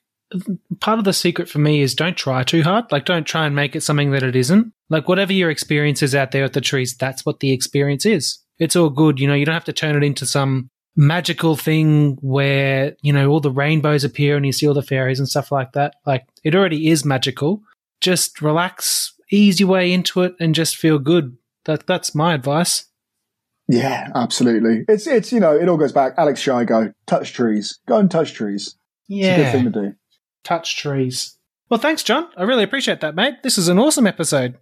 [0.79, 2.91] part of the secret for me is don't try too hard.
[2.91, 4.71] Like, don't try and make it something that it isn't.
[4.89, 8.39] Like, whatever your experience is out there with the trees, that's what the experience is.
[8.59, 9.19] It's all good.
[9.19, 13.29] You know, you don't have to turn it into some magical thing where, you know,
[13.29, 15.95] all the rainbows appear and you see all the fairies and stuff like that.
[16.05, 17.61] Like it already is magical.
[18.01, 21.37] Just relax, ease your way into it and just feel good.
[21.65, 22.85] That that's my advice.
[23.71, 24.83] Yeah, absolutely.
[24.87, 26.15] It's it's you know, it all goes back.
[26.17, 27.79] Alex Shigo, touch trees.
[27.87, 28.75] Go and touch trees.
[29.07, 29.35] Yeah.
[29.35, 29.95] It's a good thing to do.
[30.43, 31.37] Touch trees.
[31.69, 32.27] Well, thanks, John.
[32.35, 33.35] I really appreciate that, mate.
[33.43, 34.57] This is an awesome episode.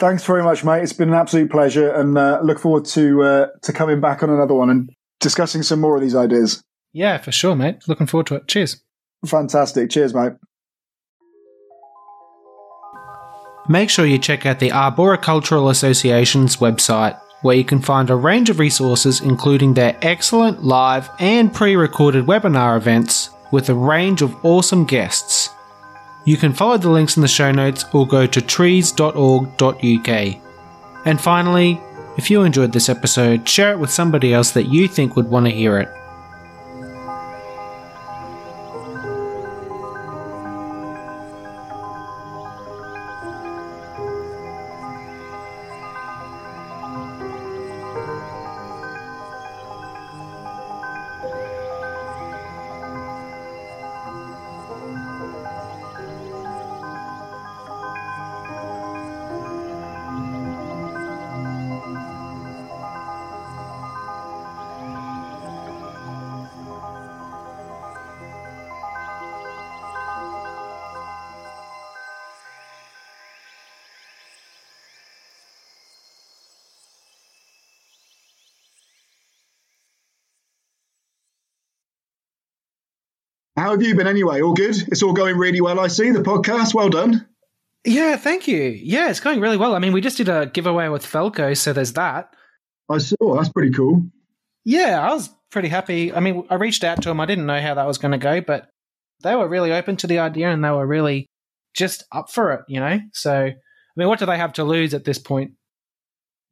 [0.00, 0.82] Thanks very much, mate.
[0.82, 4.30] It's been an absolute pleasure, and uh, look forward to uh, to coming back on
[4.30, 4.90] another one and
[5.20, 6.60] discussing some more of these ideas.
[6.92, 7.86] Yeah, for sure, mate.
[7.86, 8.48] Looking forward to it.
[8.48, 8.82] Cheers.
[9.24, 9.90] Fantastic.
[9.90, 10.32] Cheers, mate.
[13.68, 18.50] Make sure you check out the Arboricultural Association's website, where you can find a range
[18.50, 24.44] of resources, including their excellent live and pre recorded webinar events with a range of
[24.44, 25.50] awesome guests.
[26.24, 30.36] You can follow the links in the show notes or go to trees.org.uk.
[31.04, 31.80] And finally,
[32.18, 35.46] if you enjoyed this episode, share it with somebody else that you think would want
[35.46, 35.88] to hear it.
[83.68, 84.40] How have you been anyway?
[84.40, 84.76] All good?
[84.88, 86.10] It's all going really well, I see.
[86.10, 87.28] The podcast, well done.
[87.84, 88.62] Yeah, thank you.
[88.62, 89.74] Yeah, it's going really well.
[89.74, 92.34] I mean, we just did a giveaway with Felco, so there's that.
[92.88, 93.36] I saw.
[93.36, 94.04] That's pretty cool.
[94.64, 96.14] Yeah, I was pretty happy.
[96.14, 97.20] I mean, I reached out to them.
[97.20, 98.70] I didn't know how that was going to go, but
[99.22, 101.26] they were really open to the idea and they were really
[101.74, 102.98] just up for it, you know?
[103.12, 103.54] So, I
[103.96, 105.50] mean, what do they have to lose at this point?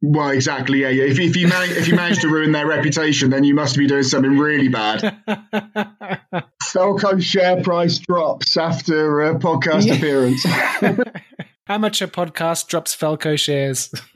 [0.01, 0.81] Well, exactly.
[0.81, 1.05] Yeah, yeah.
[1.05, 3.87] If, if you manage, if you manage to ruin their reputation, then you must be
[3.87, 5.17] doing something really bad.
[6.63, 9.95] Felco share price drops after a podcast yeah.
[9.95, 10.45] appearance.
[11.67, 13.91] Amateur podcast drops Felco shares.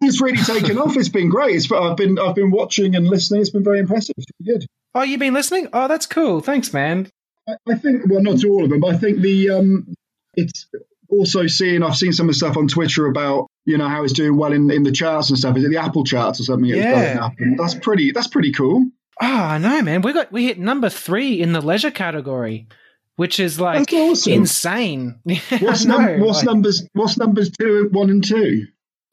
[0.00, 0.96] it's really taken off.
[0.96, 1.56] It's been great.
[1.56, 3.40] It's, I've been I've been watching and listening.
[3.40, 4.14] It's been very impressive.
[4.18, 4.66] It's good.
[4.94, 5.68] Oh, you've been listening?
[5.72, 6.40] Oh, that's cool.
[6.40, 7.10] Thanks, man.
[7.48, 9.94] I, I think well, not to all of them, but I think the um,
[10.34, 10.66] it's
[11.08, 14.12] also seeing I've seen some of the stuff on Twitter about you know how it's
[14.12, 15.56] doing well in, in the charts and stuff.
[15.56, 16.68] Is it the Apple charts or something?
[16.68, 18.12] Yeah, that's pretty.
[18.12, 18.86] That's pretty cool.
[19.20, 20.02] Oh, I know, man.
[20.02, 22.68] We got we hit number three in the leisure category,
[23.16, 24.32] which is like awesome.
[24.32, 25.20] insane.
[25.60, 26.86] What's, num- what's like, numbers?
[26.92, 28.66] What's numbers two, one, and two?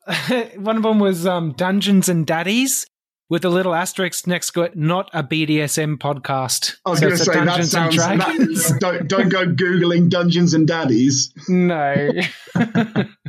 [0.58, 2.86] one of them was um, Dungeons and Daddies
[3.30, 6.78] with a little asterisk next to it, not a BDSM podcast.
[6.86, 7.96] I was so going to say that sounds.
[7.98, 11.34] That, don't don't go googling Dungeons and Daddies.
[11.48, 12.10] No.